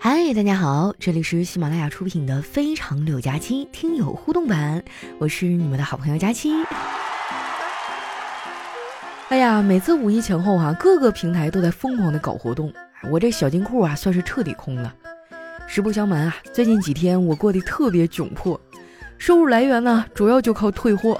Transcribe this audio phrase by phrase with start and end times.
[0.00, 4.80] 嗨，大家好，这里是喜马拉雅出品的《非常六加七》听友互动版，
[5.18, 6.52] 我是你们的好朋友佳期。
[9.28, 12.72] 哎呀，每次五一前后哈，各个平台都在疯狂的搞活动，
[13.10, 14.94] 我这小金库啊算是彻底空了。
[15.66, 18.58] 实不相瞒啊，最近几天我过得特别窘迫，
[19.18, 21.18] 收入来源呢主要就靠退货，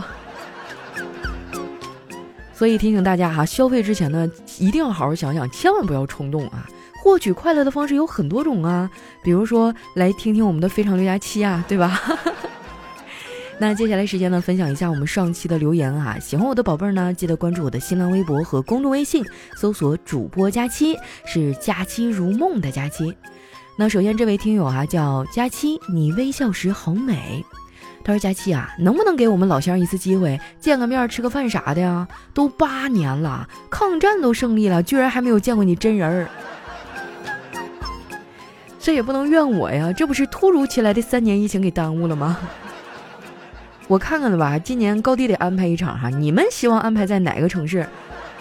[2.54, 6.64] 所以提醒大家哈，消费之前呢一定要好好想想，千万不要冲动啊。
[7.08, 8.90] 获取快乐的方式有很多种啊，
[9.22, 11.98] 比如说来听听我们的非常六加七啊，对吧？
[13.58, 16.18] 那接下来时间呢，分享一下我们上期的留言啊。
[16.18, 19.24] 喜欢我的宝贝儿呢，记得关注我的新浪微博和公众微信，
[19.56, 23.16] 搜索主播佳期，是佳期如梦的佳期。
[23.78, 27.42] 那首先这位听友啊，叫佳期，你微笑时好美。
[28.04, 32.06] 他说佳期啊，能不能给我们老乡一次机会，见个面吃个饭啥的呀？
[32.34, 36.28] 都八年了，抗战都胜利了，居然还没有见过你真人儿。
[38.88, 42.38] 这也不能怨我呀，这不是突如其来的三年疫情给耽误了吗？
[43.86, 46.08] 我看看了吧，今年高低得安排一场哈。
[46.08, 47.86] 你们希望安排在哪个城市？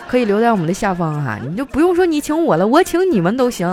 [0.08, 3.68] 可以留在我们的下方哈，你就不用说你请我了，我请你们都行。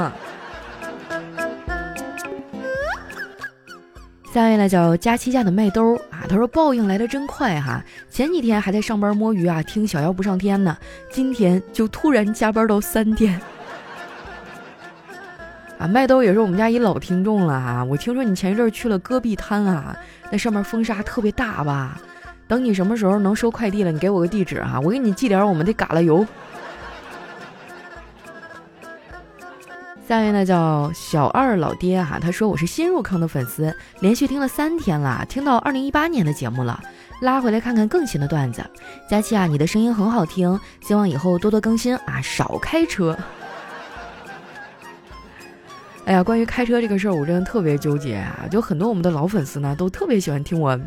[4.32, 7.80] 下位呢叫佳期家的麦兜啊，他说报应来的真快哈，
[8.10, 10.76] 前几天还在上班摸鱼啊，听小妖不上天呢，
[11.08, 13.40] 今天就突然加班到三点。
[15.78, 17.84] 啊，麦兜也是我们家一老听众了哈。
[17.84, 19.96] 我听说你前一阵去了戈壁滩啊，
[20.30, 21.98] 那上面风沙特别大吧？
[22.46, 26.24] 等你什么时候能收快递了，你给我个地址哈，我给你寄点我们的嘎啦油。
[30.06, 36.78] 下面呢叫小二老爹哈，他说我是新入坑的粉丝，连续听了三天了，听到二零一八年的节目了，
[37.22, 38.62] 拉回来看看更新的段子。
[39.08, 43.16] 佳期啊，你的声音很好听，希望以后多多更新啊，少开车。
[46.14, 48.46] 哎呀，关于开车这个事儿，我真的特别纠结啊！
[48.48, 50.78] 就很多我们的老粉丝呢，都特别喜欢听我，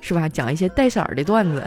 [0.00, 0.28] 是吧？
[0.28, 1.60] 讲一些带色儿的段子。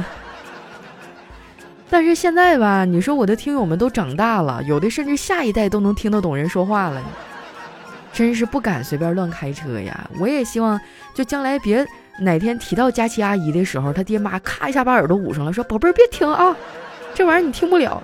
[1.90, 7.04] 但是现在吧，你说我的听友们都长大了，有的甚至下一代都能听得懂人说话了，
[8.14, 10.10] 真是不敢随便乱开车呀！
[10.18, 10.80] 我也希望，
[11.14, 11.86] 就将来别
[12.22, 16.56] 哪天提到佳琪阿姨的时候，他爹妈咔一下把耳朵捂上了，说：“宝贝儿别听啊，
[17.14, 18.02] 这玩意儿你听不了。”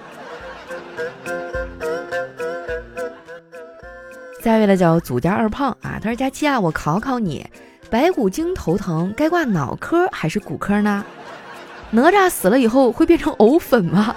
[4.46, 7.44] 下一位呢叫祖家二胖啊，他说佳期啊，我考考你，
[7.90, 11.04] 白骨精头疼该挂脑科还是骨科呢？
[11.90, 14.16] 哪吒死了以后会变成藕粉吗？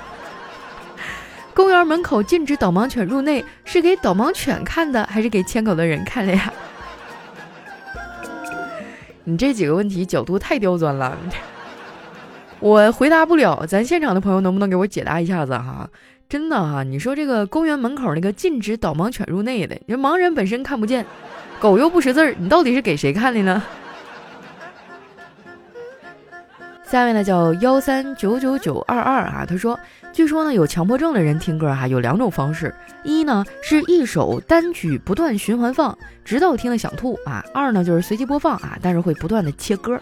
[1.57, 6.53] 公园门口禁止导盲犬入内，是给导盲犬看的还是给牵狗的人看的呀？
[9.25, 11.17] 你这几个问题角度太刁钻了，
[12.61, 15.89] 我回答不了，咱现场的朋友能不能给我解答一下子哈？
[16.29, 21.07] 真的哈，你说这个公园门口那个禁止导盲犬入内的，你说盲人本身看不见，
[21.61, 23.63] 狗又不识字儿，你到底是给谁看的呢？
[26.85, 29.79] 下面呢叫幺三九九九二二啊，他说，
[30.13, 40.01] 据说呢有强迫症的人听歌哈有两种方式，一呢是一首单曲不断循环放，直到听了想吐啊；二呢就是随机播放啊，但是会不断的切歌。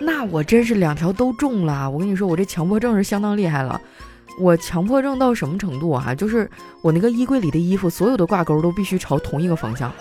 [0.00, 3.80] 那我真是两条都中了，我跟你说，我这强迫症是相当厉害了。
[4.38, 6.14] 我强迫症到什么程度啊？
[6.14, 6.48] 就是
[6.80, 9.92] 我那个衣柜里的衣服，所有的挂钩都必须朝同一个方向。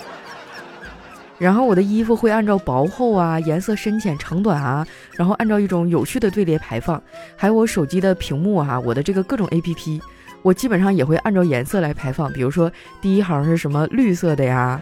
[1.40, 4.86] 然后我的衣服会按照薄厚啊、颜色深浅、长短啊，
[5.16, 7.02] 然后按照一种有序的队列排放。
[7.36, 10.02] 还有我手机的屏幕啊，我的这个各种 A P P，
[10.44, 12.32] 我基本上也会按照颜色来排放。
[12.32, 12.72] 比如说
[13.02, 14.80] 第一行是什么绿色的呀，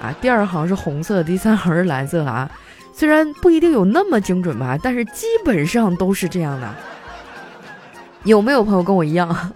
[0.00, 2.50] 啊，第二行是红色，第三行是蓝色啊。
[2.98, 6.68] 虽然不一定有那么精准吧，但是基本上都是这样的。
[8.24, 9.52] 有没有朋友跟我一样？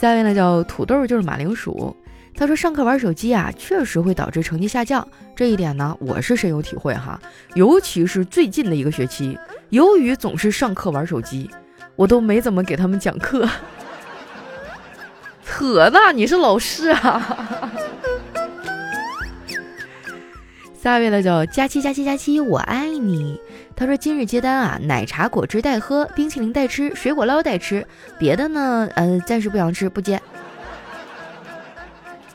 [0.00, 1.96] 下面呢叫土豆就是马铃薯，
[2.34, 5.06] 他说上课玩手机啊，确实会导致成绩下降。
[5.36, 7.16] 这一点呢，我是深有体会哈。
[7.54, 9.38] 尤其是最近的一个学期，
[9.68, 11.48] 由于总是上课玩手机，
[11.94, 13.48] 我都没怎么给他们讲课。
[15.46, 17.72] 扯呢，你是老师啊？
[20.86, 23.40] 下一位呢叫佳期佳期佳期，我爱你。
[23.74, 27.84] 他说今日接单啊，奶茶果汁代喝，冰淇淋代吃，水果捞代吃，
[28.16, 30.22] 别的呢，呃，暂时不想吃，不接。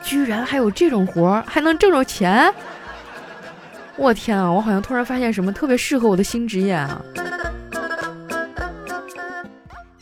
[0.02, 2.52] 居然还有这种活儿，还能挣着钱！
[3.96, 7.00] 我天啊，我好像突然发现什么特别适合我的新职业啊！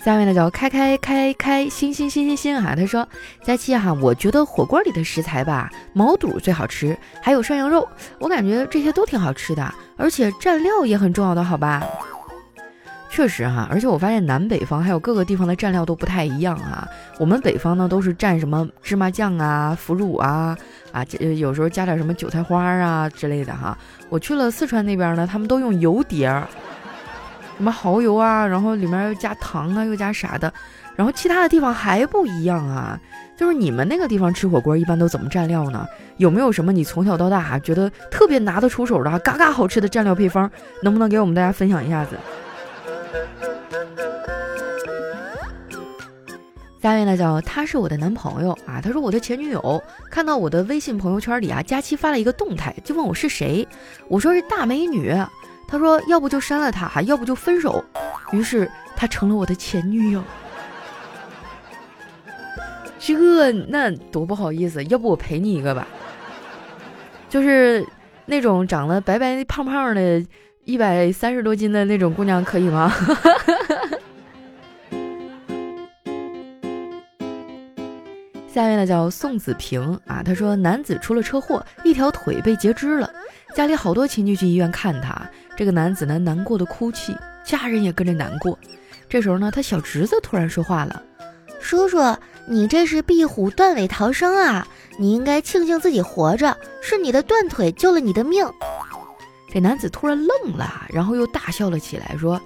[0.02, 2.74] 下面呢叫开开开开心心心心心啊！
[2.74, 3.06] 他说
[3.44, 7.86] 佳期哈，我觉得火锅里的食材吧，毛肚最好吃，还有涮羊肉，
[8.18, 11.82] 我感觉这些都挺好吃的，而且蘸料也很重要的，好吧？
[13.10, 16.88] 确实哈，而且我发现南北方还有各个地方的蘸料都不太一样啊。
[17.18, 20.56] 我们北方呢都是蘸什么芝麻酱啊、腐乳啊
[20.92, 21.04] 啊，
[21.36, 23.76] 有时候加点什么韭菜花啊之类的哈。
[24.08, 26.48] 我去了四川那边呢，他们都用油碟儿，
[27.60, 30.50] 什么蚝油啊，然后里面又加糖啊，又加啥的。
[30.96, 32.98] 然后其他的地方还不一样啊，
[33.36, 35.86] 就是你们那个地方吃火锅一般都怎么蘸料呢？
[36.16, 40.50] 有没有什么你从小到大觉得特别拿得出手的、嘎嘎好吃的蘸料配方？
[40.82, 42.16] 能不能给我们大家分享一下子？
[46.80, 53.68] 下面呢叫他是我的男朋友啊，他说我的前女友看到我的微信朋友圈里啊，佳期发了一个动态，就问我是谁，
[54.08, 55.14] 我说是大美女，
[55.70, 57.84] 他说要不就删了他，哈要不就分手，
[58.32, 60.22] 于是他成了我的前女友。
[62.98, 65.86] 这那多不好意思，要不我陪你一个吧？
[67.28, 67.86] 就是
[68.26, 70.22] 那种长得白白胖胖的，
[70.64, 72.92] 一百三十多斤的那种姑娘，可以吗？
[78.52, 83.08] 下面呢叫宋子平啊，他说男子出了车祸，一条腿被截肢了，
[83.54, 85.22] 家里好多亲戚去医院看他，
[85.56, 88.58] 这个男子呢难过的哭泣，家人也跟着难过。
[89.08, 91.00] 这时候呢，他小侄子突然说话了
[91.60, 91.98] ：“叔叔，
[92.48, 94.66] 你这是壁虎断尾逃生啊，
[94.98, 98.44] 你应该庆幸自己活着，是你的断腿救了你的命。”
[99.52, 102.40] 这男子突然愣了，然后又大笑了起来，说：“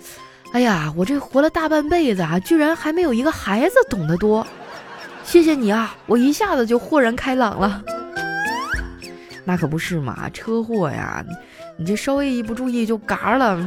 [0.52, 4.46] 哎呀，我这活了大半辈子啊，居然还没有一个孩子懂得多。”
[5.24, 7.82] 谢谢你啊，我一下子就豁然开朗了。
[9.44, 11.24] 那可不是嘛，车祸呀，
[11.76, 13.58] 你这稍微一不注意就嘎了。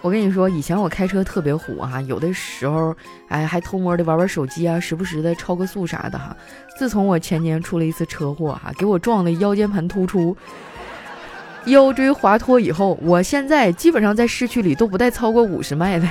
[0.00, 2.94] 我跟你说，以前我开车特别虎哈，有的时候
[3.28, 6.36] 哎还偷摸的玩玩手机啊，时不时的超个速啥的哈。
[6.78, 10.36] 自从我前年出了一次车祸哈，给我撞的腰间盘突出，
[11.66, 16.08] 腰椎滑脱以后，我现在基本上在市区里都不带超过五十迈的。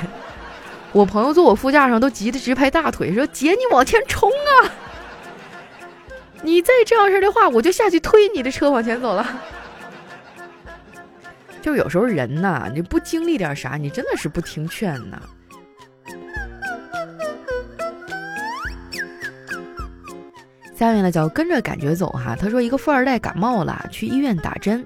[0.93, 4.67] 我朋友坐我副驾上都急得直拍大腿，说：“姐，你往前冲啊！
[6.41, 9.25] 你再这样式的话，我就下去推你的车往前走了。”
[11.61, 15.21] 就有时候人呐，你不经历点啥，你真的是不听劝呐。
[20.75, 22.35] 下面呢叫跟着感觉走哈。
[22.35, 24.83] 他说一个富二代感冒了，去医院打针，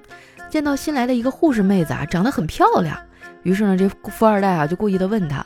[0.50, 2.96] 见到新来的一个护士妹子啊，长得很漂亮，
[3.42, 5.44] 于是呢，这富二代啊就故意的问他。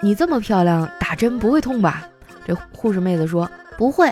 [0.00, 2.08] 你这么漂亮，打针不会痛吧？
[2.46, 4.10] 这护士妹子说不会，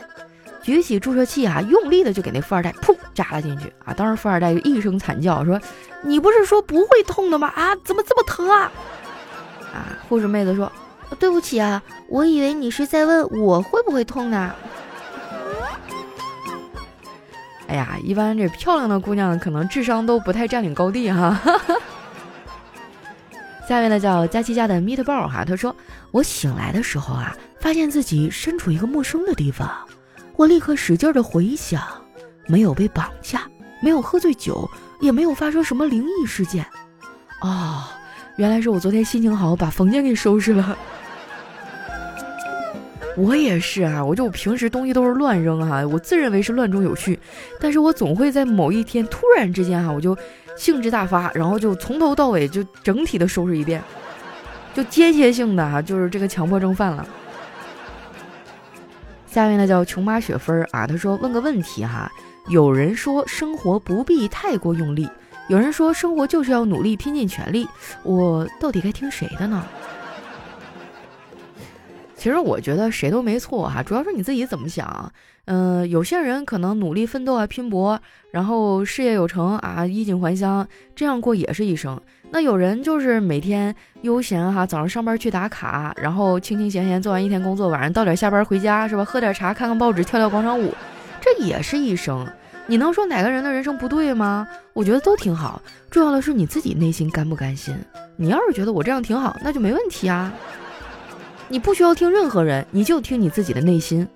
[0.62, 3.94] 举起注射器啊，用力的就给那富二代噗扎了进去啊！
[3.94, 5.60] 当时富二代就一声惨叫说
[6.02, 7.48] ：“你不是说不会痛的吗？
[7.54, 8.70] 啊，怎么这么疼啊？”
[9.72, 10.70] 啊，护士妹子说
[11.18, 14.52] ：“对不起啊，我以为你是在问我会不会痛呢。”
[17.68, 21.40] 哎呀，一般这漂亮的姑娘可能智商都不太占领高地哈。
[23.68, 25.74] 下面呢叫佳琪家的 meetball 哈，他说
[26.12, 29.68] 我醒来的时候啊，发现自己身处一个陌生的地方，
[30.36, 31.82] 我立刻使劲的回想，
[32.46, 33.42] 没有被绑架，
[33.82, 34.70] 没有喝醉酒，
[35.00, 36.64] 也没有发生什么灵异事件，
[37.42, 37.82] 哦，
[38.36, 40.78] 原来是我昨天心情好，把房间给收拾了。
[43.16, 47.19] 我也是啊，我就平时东西都是乱扔哈，我自认为是乱中有序，
[47.58, 50.16] 但是我总会在某一天突然之间哈，我就。
[50.56, 53.82] 兴致大发，然后就从头到尾就整体的收拾一遍，
[54.75, 57.06] 就间歇性的哈，就是这个强迫症犯了。
[59.26, 62.11] 下面呢叫琼妈雪芬啊，她说问个问题哈，
[62.48, 65.08] 有人说生活不必太过用力，
[65.48, 67.69] 有人说生活就是要努力拼尽全力，
[68.03, 69.63] 我到底该听谁的呢？
[72.26, 75.12] 其实我觉得谁都没错哈，主要是你自己怎么想。
[75.44, 77.96] 嗯，有些人可能努力奋斗啊，拼搏，
[78.32, 80.66] 然后事业有成啊，衣锦还乡，
[80.96, 81.96] 这样过也是一生。
[82.32, 89.04] 那有人就是每天悠闲哈，早上上班去打卡，然后清清闲闲做完一天工作，晚上到点下班回家是吧？
[89.04, 90.74] 喝点茶，看看报纸，跳跳广场舞，
[91.20, 92.26] 这也是一生。
[92.66, 94.48] 你能说哪个人的人生不对吗？
[94.72, 97.72] 我觉得都挺好，重要的是你自己内心甘不甘心。
[98.16, 100.34] 你要是觉得我这样挺好，那就没问题啊。
[101.48, 104.06] 你不需要听任何人，你就听你自己的内心。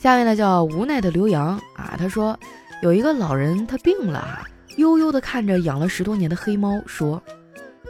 [0.00, 2.38] 下面呢叫无奈的刘洋啊，他说
[2.82, 4.42] 有一个老人他病了啊，
[4.76, 7.22] 悠悠的看着养了十多年的黑猫，说：“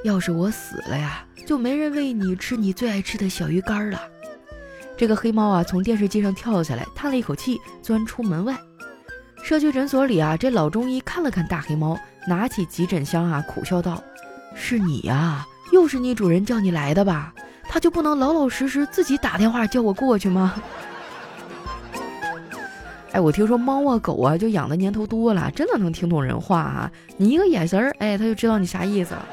[0.05, 4.01] 要是我死了呀，就没人喂你吃你最爱吃的小鱼干了。”
[4.99, 8.59] 这个黑猫啊，从电视机上跳下来，叹了一口气，钻出门外。
[9.43, 11.97] 社区诊所里啊，这老中医看了看大黑猫，
[12.29, 14.03] 拿起急诊箱啊，苦笑道
[14.55, 17.33] ：“是你呀，又是你主人叫你来的吧？
[17.69, 20.55] 他就不能老老实实自己打电话叫我过去吗？”
[23.13, 26.91] 哎，我听说猫啊狗啊就养的年头多了，真的能听懂人话啊！
[27.17, 29.27] 你一个眼神儿，哎，它就知道你啥意思了。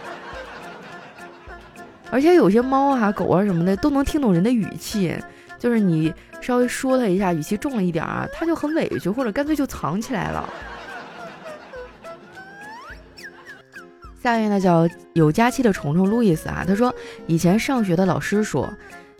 [2.09, 5.15] 而且有些猫啊狗啊什么的都能听懂人的语气，
[5.59, 10.49] 就是你稍微说它一下，语气重了一点啊，它就很委屈，或者干脆就藏起来了。
[14.27, 16.93] 下面呢叫有假期的虫虫路易斯啊，他说
[17.27, 18.69] 以前上学的老师说，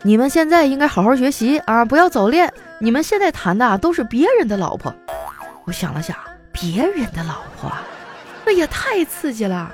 [0.02, 2.52] 你们现在应该好好学习啊，不要早恋。
[2.82, 4.94] 你们现在谈的都是别人的老婆。
[5.64, 6.14] 我想了想，
[6.52, 7.72] 别人的老婆，
[8.46, 9.74] 那也太刺激了。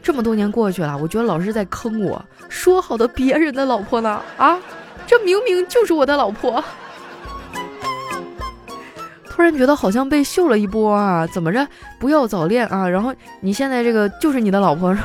[0.00, 2.24] 这么多年过去了，我觉得老师在坑我。
[2.48, 4.22] 说好的别人的老婆呢？
[4.36, 4.60] 啊，
[5.08, 6.62] 这明明就是我的老婆。
[9.42, 11.26] 突然觉得好像被秀了一波啊！
[11.26, 11.66] 怎么着？
[11.98, 12.88] 不要早恋啊！
[12.88, 14.96] 然后你现在这个就是你的老婆，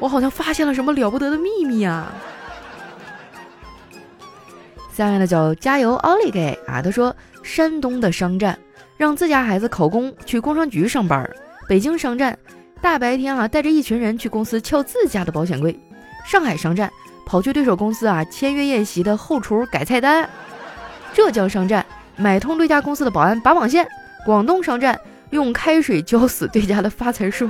[0.00, 2.10] 我好像发现了什么了不得的秘密啊！
[4.90, 6.80] 下面的叫加油奥利给啊！
[6.80, 8.58] 他说山东的商战
[8.96, 11.30] 让自家孩子考公去工商局上班，
[11.68, 12.34] 北京商战
[12.80, 15.78] 大白天啊带着一群人去公司撬自家的保险柜，
[16.24, 16.90] 上海商战
[17.26, 20.26] 跑去对手公司啊签约宴席的后厨改菜单。
[21.14, 21.84] 浙江商战
[22.18, 23.86] 买通对家公司的保安拔网线，
[24.26, 27.48] 广东商战用开水浇死对家的发财树，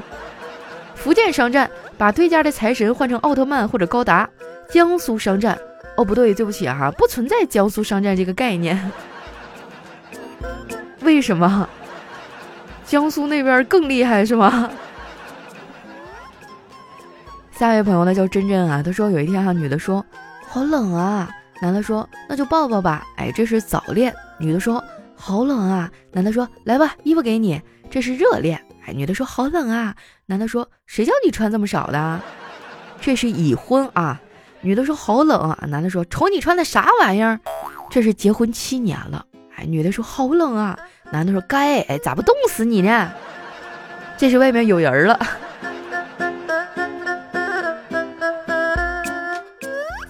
[0.95, 4.29] 福建商战把对家的财神换成奥特曼或者高达，
[4.71, 5.59] 江苏商战
[5.97, 8.93] 哦不对，对不起啊，不存在江苏商战这个概念，
[11.01, 11.69] 为什么？
[12.85, 14.71] 江苏那边更厉害是吗？
[17.53, 20.05] 下一位朋友呢叫真真啊，他说有一天哈，女的说
[20.47, 21.29] 好冷啊。
[21.61, 24.15] 男的说：“那就抱抱吧。”哎，这是早恋。
[24.39, 24.83] 女的说
[25.15, 28.63] ：“好冷啊。”男的说：“来吧，衣服给你。”这是热恋。
[28.87, 29.95] 哎，女的说：“好冷啊。”
[30.27, 32.21] 男的说：“谁叫你穿这么少的？”
[33.01, 34.21] 这是已婚啊。
[34.61, 37.41] 女的说：“好冷啊。”男的说：“瞅你穿的啥玩意儿？”
[37.91, 39.25] 这是结婚七年了。
[39.57, 40.79] 哎，女的说：“好冷啊。”
[41.11, 43.11] 男的说：“该，哎，咋不冻死你呢？”
[44.19, 45.19] 这是外面有人了。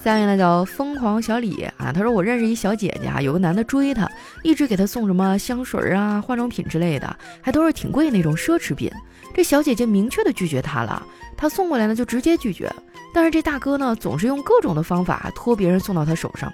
[0.08, 4.10] 下面呢叫疯狂小李啊，他说我认识一小姐姐啊，有个男的追她，
[4.42, 8.90] 一直给她送什么香水啊、化妆品之类的，还都是挺贵那种奢侈品。
[9.34, 12.72] 这小姐姐明确的拒绝他了，他送过来呢就直接拒绝。
[13.12, 16.50] 但是这大哥呢总是用各种的方法托别人送到他手上，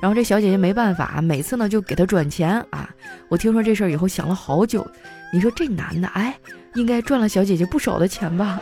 [0.00, 2.88] 然后这小姐姐没办法，每次呢就给他转钱啊。
[3.28, 4.86] 我听说这事儿以后想了好久，
[5.30, 6.34] 你说这男的哎，
[6.72, 8.58] 应该赚了小姐姐不少的钱吧？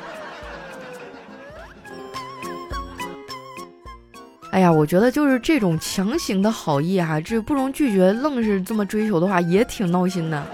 [4.52, 10.46] 哎呀，我觉得就是这种强行的好意啊，这不容拒绝，愣是这么追求的话，也挺闹心的。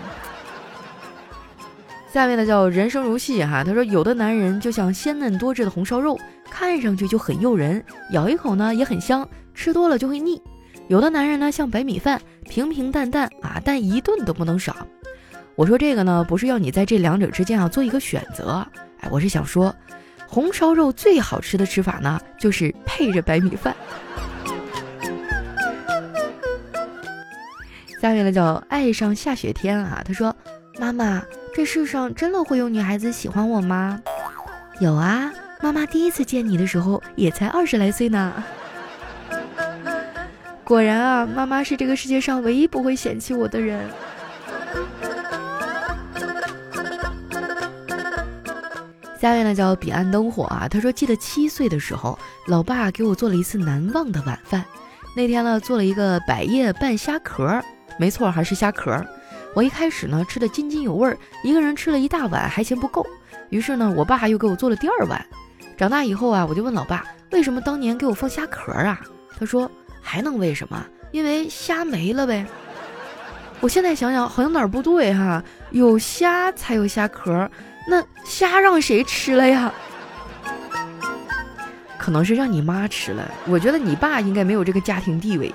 [2.12, 6.16] 下面呢叫人生如戏哈，他说有的男人就像鲜嫩多汁的红烧肉，
[6.48, 10.40] 看上去就很诱人，咬一口呢也很香，吃多了就会腻；
[10.86, 14.76] 有的男人呢像白米饭，平平淡淡啊，但一顿都不能少。
[15.56, 18.64] 我说这个呢，不是要你在这两者之间啊做一个选择，
[19.00, 19.74] 哎，我是想说。
[20.28, 23.74] 红烧肉最好吃的吃法呢，就是配着白米饭。
[28.00, 30.36] 下面呢叫爱上下雪天啊，他说
[30.78, 31.20] ：“妈妈，
[31.52, 34.00] 这世上真的会有女孩子喜欢我吗？”
[34.78, 38.44] 有啊，妈妈第一次见你的时候也才二十来岁呢。
[40.62, 43.80] 果然啊，妈妈是这个世界上唯一不会嫌弃我的人。
[49.20, 54.64] 下面呢叫彼岸灯火啊，他说记得七岁的时候，老爸给我做了一次难忘的晚饭。
[55.16, 57.60] 那天呢做了一个百叶拌虾壳，
[57.98, 59.04] 没错，还是虾壳。
[59.54, 63.04] 我一开始呢吃的津津有味，一个人吃了一大碗还嫌不够，
[63.50, 65.24] 于是呢我爸又给我做了第二碗。
[65.76, 69.00] 长大以后啊，我就问老爸为什么当年给我放虾壳啊？
[69.36, 69.68] 他说
[70.00, 70.84] 还能为什么？
[71.10, 72.46] 因为虾没了呗。
[73.60, 77.50] 我现在想想好像哪儿不对哈，有虾才有虾壳。
[77.88, 79.72] 那虾让谁吃了呀？
[81.96, 83.30] 可能是让你妈吃了。
[83.46, 85.54] 我觉得你爸应该没有这个家庭地位。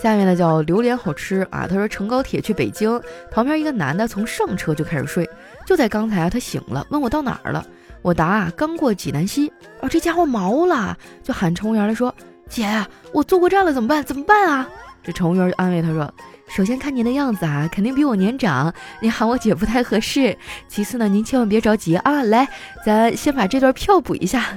[0.00, 1.66] 下面呢叫榴莲好吃啊。
[1.66, 5.28] 他说乘高铁去北京，旁边一个男的从上车就开始睡。
[5.64, 7.64] 就在刚才啊，他醒了，问我到哪儿了。
[8.02, 9.52] 我答啊，刚过济南西。
[9.80, 12.14] 哦，这家伙毛了，就喊乘务员来说
[12.48, 14.02] ：“姐，我坐过站了，怎么办？
[14.02, 14.68] 怎么办啊？”
[15.02, 16.12] 这乘务员就安慰他说。
[16.54, 20.36] 首先看您的样子啊，肯定比我年长，您喊我姐不太合适。
[20.68, 22.46] 其次呢，您千万别着急啊，来，
[22.84, 24.44] 咱先把这段票补一下。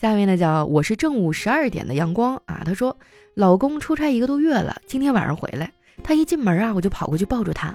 [0.00, 2.98] 下面呢叫我是正午十二点的阳光啊，他说
[3.34, 5.70] 老公出差一个多月了，今天晚上回来，
[6.02, 7.72] 他一进门啊，我就跑过去抱住他，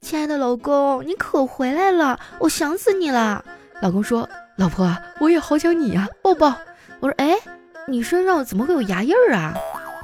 [0.00, 3.44] 亲爱的老公，你可回来了，我想死你了。
[3.80, 6.52] 老公说老婆，我也好想你呀，抱抱。
[6.98, 7.36] 我说，哎，
[7.86, 9.54] 你身上怎么会有牙印儿啊？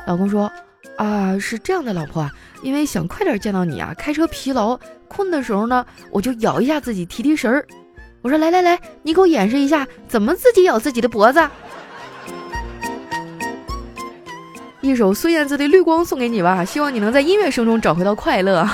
[0.06, 0.52] 老公说，
[0.96, 2.28] 啊，是这样的，老婆，
[2.62, 7.66] 因为想快点见到你啊，开车疲劳困的时候呢，我就咬一下自己提提神儿。
[8.20, 11.48] 我说，来来来，你给我演示一下怎么自己咬自己的脖子。
[14.82, 18.66] 一首孙燕姿的《绿光》送给你吧，希望你能在音乐声中找回到快乐。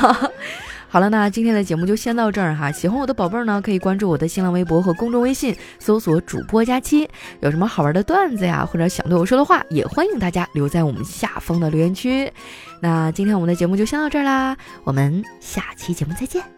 [0.88, 2.70] 好了，那今天的节目就先到这儿哈。
[2.72, 7.08] 喜欢我的宝贝儿呢，可以关注我的新浪微博和公众微信，搜索“主播佳期”。
[7.40, 12.32] 有什么好玩的段子呀，或者想对我说的话，也欢迎大家留在我们下方的留言区。
[12.80, 16.55] 那今天我们的节目就先到这儿啦，我们下期节目再见。